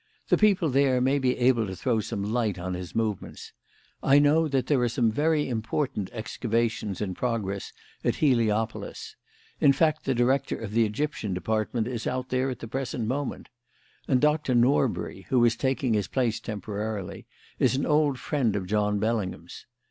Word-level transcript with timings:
The 0.29 0.37
people 0.39 0.69
there 0.71 0.99
may 0.99 1.19
be 1.19 1.37
able 1.37 1.67
to 1.67 1.75
throw 1.75 1.99
some 1.99 2.23
light 2.23 2.57
on 2.57 2.73
his 2.73 2.95
movements. 2.95 3.53
I 4.01 4.17
know 4.17 4.47
that 4.47 4.65
there 4.65 4.79
are 4.81 4.89
some 4.89 5.11
important 5.15 6.09
excavations 6.11 7.01
in 7.01 7.13
progress 7.13 7.71
at 8.03 8.15
Heliopolis 8.15 9.15
in 9.59 9.73
fact, 9.73 10.05
the 10.05 10.15
Director 10.15 10.55
of 10.57 10.71
the 10.71 10.85
Egyptian 10.87 11.35
Department 11.35 11.87
is 11.87 12.07
out 12.07 12.29
there 12.29 12.49
at 12.49 12.61
the 12.61 12.67
present 12.67 13.05
moment; 13.07 13.49
and 14.07 14.19
Doctor 14.19 14.55
Norbury, 14.55 15.27
who 15.29 15.45
is 15.45 15.55
taking 15.55 15.93
his 15.93 16.07
place 16.07 16.39
temporarily, 16.39 17.27
is 17.59 17.75
an 17.75 17.85
old 17.85 18.17
friend 18.17 18.55
of 18.55 18.65
John 18.65 18.97
Bellingham's. 18.97 19.67